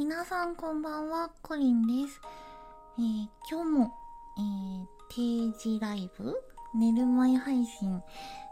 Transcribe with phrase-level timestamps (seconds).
[0.00, 2.22] 皆さんこんばんは、コリンです。
[2.98, 3.94] えー、今日も、
[4.38, 6.34] えー、定時ライブ
[6.74, 8.02] 寝る前配信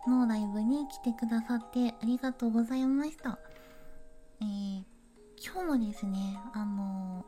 [0.07, 3.39] のライブに来てくださってありがとうございました。
[4.43, 4.83] えー、
[5.43, 7.25] 今日もですね、あの、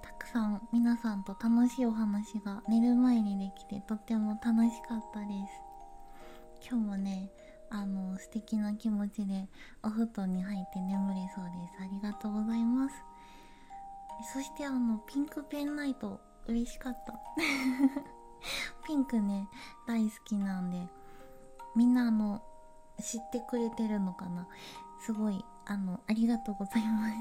[0.00, 5.26] たくさん皆さんと楽しいお話が寝る前にできてとっても楽しかったで
[6.62, 6.70] す。
[6.70, 7.30] 今日もね、
[7.68, 9.48] あの素敵な気持ちで
[9.82, 12.94] お布団に入って眠れそうですありがとうございます
[14.22, 17.14] そしてあのピンクペンライト嬉しかった。
[18.86, 19.48] ピンクね
[19.86, 20.86] 大好きなんで
[21.74, 22.42] みんなあの
[23.00, 24.46] 知ってくれてるのかな。
[25.00, 27.14] すごいあのありがとうございます。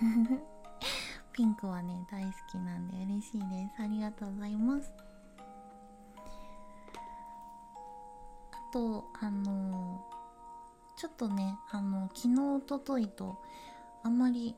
[1.32, 3.82] ピンクはね大好きなんで嬉しいです。
[3.82, 4.92] ありがとうございます。
[8.52, 10.04] あとあの
[10.96, 13.40] ちょっとねあの昨日おとといと
[14.02, 14.56] あんまり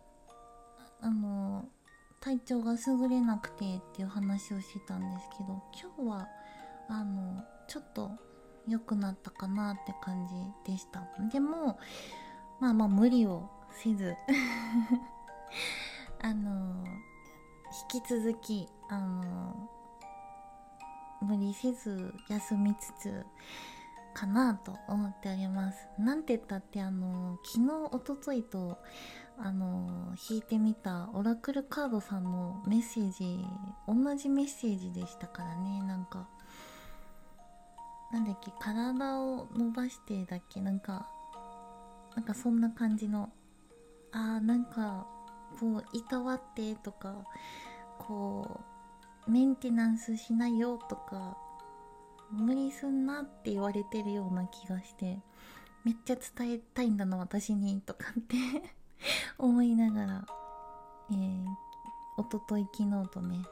[1.00, 1.68] あの
[2.20, 5.62] 体調が優れなくてっていう話をしてたんですけど
[5.98, 6.28] 今日は
[6.88, 8.10] あのちょっと
[8.68, 10.28] 良くなったかなって感
[10.64, 11.02] じでした。
[11.32, 11.78] でも
[12.60, 14.14] まあまあ無理をせず
[16.20, 16.84] あの
[17.92, 19.70] 引き続きあの
[21.22, 23.26] 無理せず休みつつ
[24.14, 25.88] かなと思っております。
[25.98, 28.78] なんて言ったってあの昨日おとといと
[29.38, 33.44] あの引いてみたオラクルカードさんのメッセージ
[33.88, 35.82] 同じメッセージでしたからね。
[35.82, 36.28] なんか
[38.12, 40.60] なんだっけ体を伸ばしてだっけ？
[40.60, 41.06] なんか
[42.16, 43.30] なんかそんな感じの。
[44.12, 45.06] あーなんか
[45.60, 47.14] こういたわってとか
[47.98, 48.60] こ
[49.28, 51.36] うメンテナンスしないよとか
[52.32, 55.18] 無理すんなって言われてるような気がして
[55.84, 58.36] めっちゃ伝えたいんだな私にとかって
[59.38, 60.26] 思いながら、
[61.10, 61.46] えー、
[62.16, 63.42] おととい昨日とね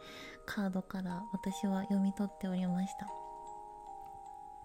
[0.46, 3.06] カードから私は読み取っておりました。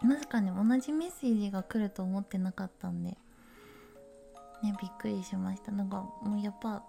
[0.01, 3.17] まさかね同じメッセージが来ると思ってなかったんで
[4.61, 5.71] ねびっくりしました。
[5.71, 6.83] なんかもうやっぱ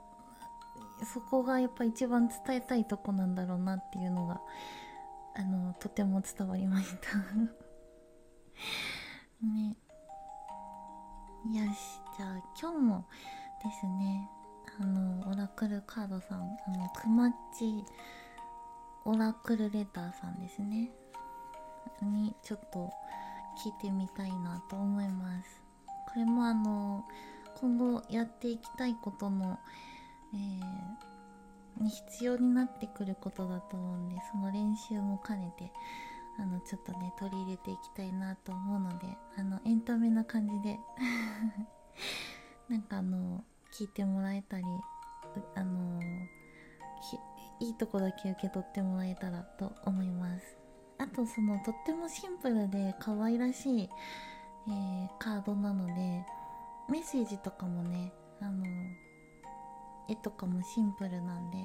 [1.05, 4.41] そこがやっぱ一番伝えたいとこなんだろうなっていうのが
[5.75, 7.17] のとても伝わりました。
[9.45, 9.77] ね。
[11.53, 13.07] よしじゃあ今日も
[13.63, 14.31] ですね
[14.81, 17.85] あのオラクルカードさんあのくまっち
[19.05, 20.91] オラクルレターさんですね。
[22.03, 22.91] にちょっと
[23.63, 25.63] 聞いてみたいなと思います。
[26.07, 27.05] これもあの
[27.61, 29.59] 今後やっていきたいことの、
[30.33, 30.63] えー、
[31.81, 35.73] に必要になってくることだと思うんでその練習も兼ねて
[36.39, 40.79] あのちょっとね取り入れていきたいなと思うのであのエンタメな感じで
[42.69, 44.65] なんかあの聞いてもらえたり
[45.55, 46.01] あの
[47.61, 50.59] いいとこだけ受け取ってもらえたらと思います。
[50.99, 53.91] あとそのとってもシンプルで可愛らしい、
[54.69, 55.93] えー、カードなので
[56.89, 58.65] メッセージとかもねあの
[60.09, 61.59] 絵とかもシンプルなんで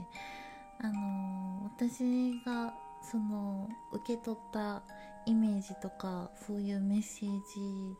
[0.81, 4.83] あの私がその受け取った
[5.25, 7.95] イメージとかそういうメッセージ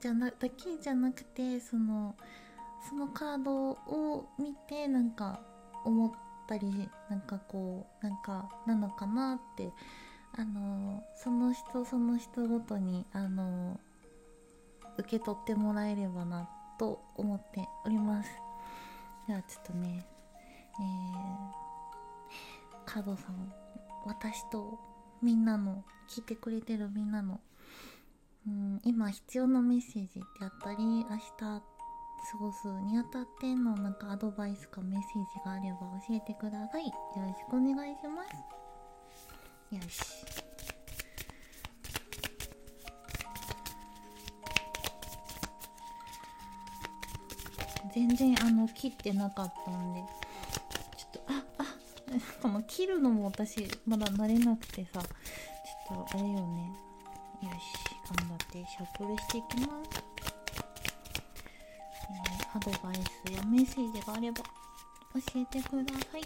[0.00, 2.14] じゃなだけじゃなくてその
[2.88, 5.40] そのカードを見てなんか
[5.84, 6.12] 思っ
[6.46, 9.72] たりなんかこうなんかなのかなって
[10.36, 13.80] あのその人その人ごとにあの
[14.98, 16.48] 受け取ってもらえればな
[16.78, 18.47] と思っております。
[19.28, 20.04] ではちょっとね
[20.80, 23.52] えー、カードさん
[24.06, 24.78] 私と
[25.22, 27.40] みんなの聞いてくれてるみんなの
[28.46, 31.62] うん今必要なメッセージであったり明日
[32.30, 35.78] 過ごすにあたってのなんかアドバイスかメッセージがあれば
[36.08, 36.86] 教えてください。
[36.86, 38.24] よろしくお願いしま
[39.70, 39.74] す。
[39.74, 40.47] よし。
[47.94, 50.00] 全然あの切ってなかったんで
[50.96, 51.64] ちょっとああ
[52.42, 56.72] この切るのも私まだ慣れなくてさちょっとあれよね。
[57.42, 57.56] よし
[58.16, 60.02] 頑張ってシャッフルしていきます、
[62.10, 64.44] えー、アドバイスやメッセージがあれば教
[65.36, 66.22] えてください。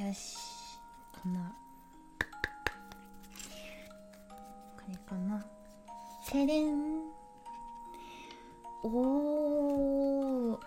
[0.00, 0.36] よし
[1.22, 1.52] こんな
[4.90, 5.46] れかな。
[6.24, 6.74] セレン。
[8.82, 10.58] おー。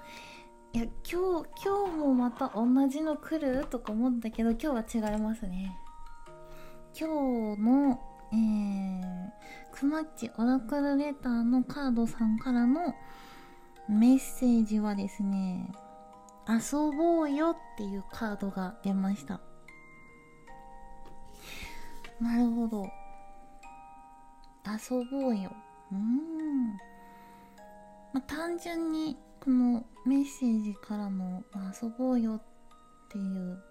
[0.75, 3.65] いや今日今日もまた同じの来る？
[3.65, 5.77] とか思ったけど今日は違いますね。
[6.99, 7.99] 今日の、
[8.31, 9.29] えー、
[9.71, 12.95] くまっちオラクルレターのカードさんからの
[13.87, 15.71] メッセージはですね
[16.47, 19.41] 遊ぼうよっていうカードが出ました。
[22.19, 22.87] なるほど。
[24.65, 25.51] 遊ぼうよ
[25.92, 26.68] うん。
[28.13, 32.42] まあ、単純にこのメッセージからの、まあ、遊ぼうよっ
[33.10, 33.62] ていう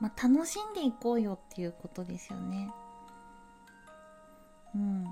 [0.00, 2.70] まあ、楽しんでいこうよっていうことですよね。
[4.74, 5.04] うん。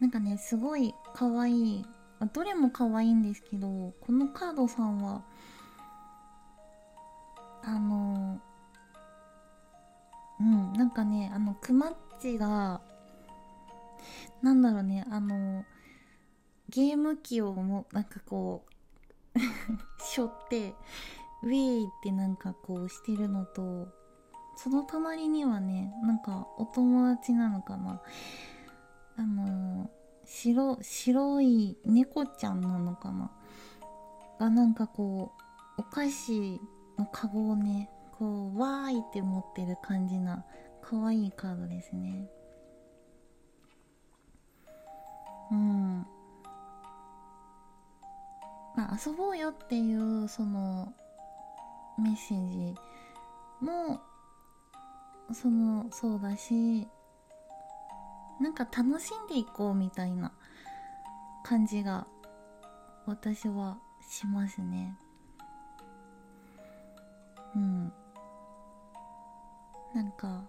[0.00, 1.86] なんかねすごい可愛い。
[2.32, 3.66] どれも可愛いんですけど
[4.00, 5.22] このカードさんは
[10.92, 12.80] かねあのクマッチが
[14.42, 15.64] なんだろうねあの
[16.68, 18.64] ゲーム機をもなんかこ
[19.34, 19.38] う
[19.98, 20.74] 背負って
[21.42, 23.88] ウェイってなんかこうしてるのと
[24.56, 28.00] その隣にはねなんかお友達なのかな。
[29.16, 29.90] あの
[30.24, 33.30] 白白い猫ちゃんなのかな。
[34.38, 35.32] がなんかこ
[35.78, 36.60] うお菓子
[36.98, 40.44] のカゴをねこうわーいって持ってる感じな
[40.82, 42.28] 可愛いカードですね。
[45.50, 46.06] うん。
[48.76, 50.92] まあ遊ぼうよっていうその
[51.98, 52.74] メッセージ
[53.60, 54.00] も
[55.32, 56.88] そのそうだし
[58.40, 60.32] なんか楽しんでいこうみたいな
[61.44, 62.06] 感じが
[63.06, 63.78] 私は
[64.10, 64.96] しますね。
[67.54, 67.92] うん。
[69.94, 70.42] なんか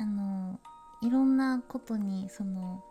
[0.00, 0.60] あの
[1.02, 2.82] いろんなことにその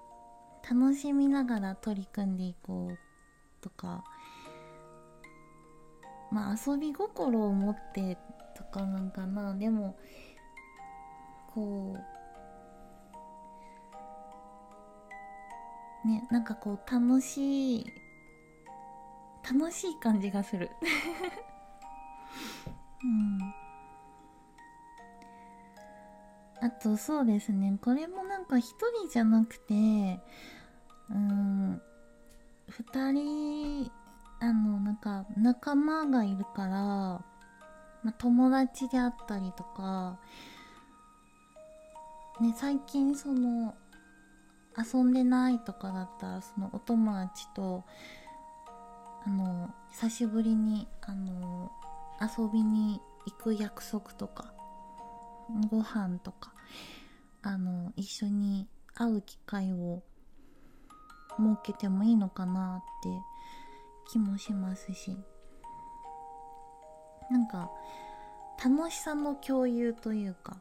[0.69, 2.97] 楽しみながら取り組んでいこう
[3.61, 4.03] とか
[6.31, 8.17] まあ遊び心を持って
[8.55, 9.53] とかなんかな。
[9.55, 9.97] でも
[11.53, 11.95] こ
[16.05, 17.85] うねなんかこう楽しい
[19.49, 20.69] 楽しい感じがする。
[23.03, 23.66] うん。
[26.61, 27.77] あとそうですね。
[27.81, 29.73] これもなんか一人じゃなくて
[31.09, 31.81] うん
[32.69, 33.91] 二人
[34.39, 36.73] あのなんか仲間がいるから、
[38.03, 40.19] ま、友達であったりとか
[42.39, 43.75] ね最近その
[44.77, 47.83] 遊んでないとかだったらそのお友達と
[49.25, 51.71] あの久しぶりにあの
[52.21, 54.53] 遊びに行く約束とか
[55.69, 56.53] ご飯とか
[57.41, 60.03] あの一緒に会う機会を
[61.37, 63.09] 設けてもいいのかなって
[64.11, 65.17] 気もしますし。
[67.29, 67.69] なんか
[68.63, 70.57] 楽しさの共有というか。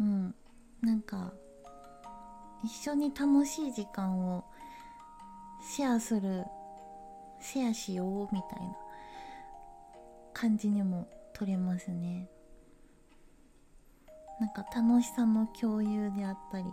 [0.00, 0.34] うん。
[0.80, 1.32] なんか
[2.64, 4.44] 一緒に楽しい時間を
[5.60, 6.44] シェアする
[7.40, 8.76] シェアしようみたいな
[10.32, 12.28] 感じにも取れますね。
[14.40, 16.64] なんか楽しさの共有であったり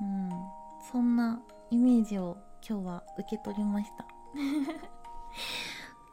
[0.00, 0.30] うん
[0.92, 1.40] そんな
[1.70, 2.36] イメージを
[2.68, 4.06] 今日は受け取りました。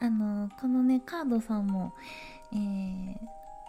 [0.00, 1.94] あのこのねカードさんも、
[2.52, 3.18] えー、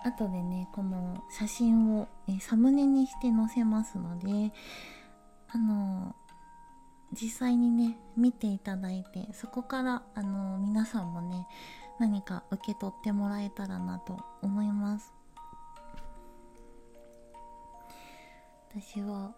[0.03, 4.51] 後でねこの写真を、えー、サムネにして載せますので
[5.49, 6.15] あの
[7.13, 11.47] 実際にね見ていただいてそこからあの皆さんもね
[11.99, 15.13] 何か受け取ってもらえたらなと思います。
[18.77, 19.31] 私は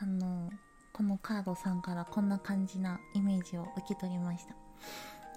[0.00, 0.50] あの
[0.92, 4.56] このカードさんからこんな感じなイメージを受け取りました。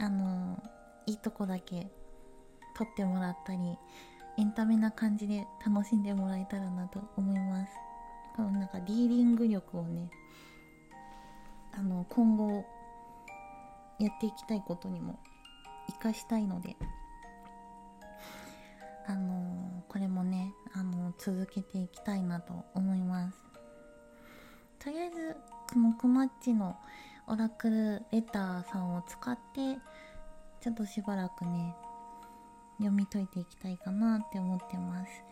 [0.03, 0.57] あの
[1.05, 1.87] いいとこだけ
[2.75, 3.59] 撮ってもらったり
[4.39, 7.71] エンタメな感じで楽しんでもらえたらなと思います。
[8.35, 10.09] このなんかリーディング力をね
[11.73, 12.65] あの今後
[13.99, 15.19] やっていきたいことにも
[15.85, 16.75] 活かしたいので
[19.07, 23.37] あのこれもねあの続けていきたいなと思います。
[24.79, 25.35] とりあえず
[25.73, 26.77] このくまっちの
[27.27, 29.77] オラクルレターさんを使って
[30.61, 31.73] ちょっとしばらくね
[32.77, 35.23] 読み解いていきたいかなって思ってます。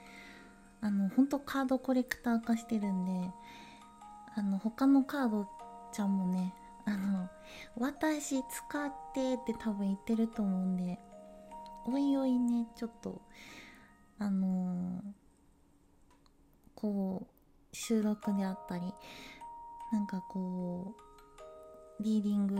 [0.81, 3.31] あの本当カードコレクター化してるんで
[4.35, 5.47] あの他のカード
[5.91, 6.53] ちゃんもね
[6.85, 7.27] あの
[7.77, 10.99] 私使ってって多分言ってると思うんで
[11.85, 13.21] おいおいねちょっと
[14.19, 15.01] あの、
[16.75, 18.93] こう収録であったり
[19.91, 20.93] なんかこ
[21.99, 22.55] うリーディング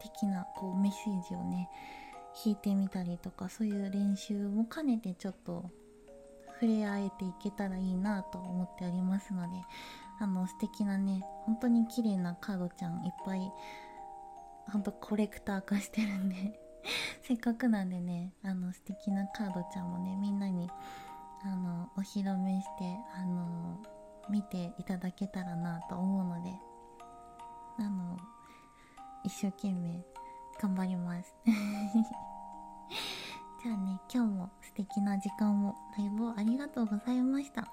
[0.00, 1.68] 的なこうメッセージをね
[2.44, 5.70] 弾いてみたりとかそういう練習も兼ねてちょっと
[6.60, 9.48] 触れ合えていけたらいいなと思っておりますので
[10.20, 13.40] あの素敵なね本当に綺麗なカードちゃんいっぱい
[14.70, 16.60] ほんとコレクター化してるんで
[17.22, 20.70] せっかくなんでねあの素敵なカードちゃんもねみんなに
[21.44, 23.78] あのお披露目してあの
[24.28, 26.58] 見ていただけたらなと思うので
[27.78, 28.16] あの
[29.24, 30.04] 一生懸命
[30.60, 31.34] 頑張ります。
[33.62, 37.68] じゃあね今日も素敵な時間をライブをありがとうございました。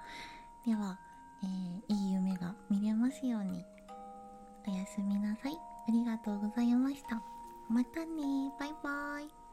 [0.66, 0.98] では、
[1.42, 3.64] えー、いい夢が見れますように
[4.66, 5.56] おやすみなさい。
[5.86, 7.33] ありがとうございました。
[7.68, 8.52] またね。
[8.58, 9.43] バイバイ。